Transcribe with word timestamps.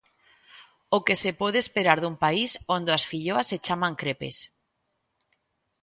O 0.97 0.99
que 1.05 1.15
se 1.21 1.31
pode 1.41 1.57
esperar 1.61 1.97
dun 2.01 2.15
país 2.25 2.51
onde 2.75 2.91
as 2.97 3.03
filloas 3.11 3.47
se 3.49 3.57
chaman 3.65 3.95
crepes? 4.01 4.37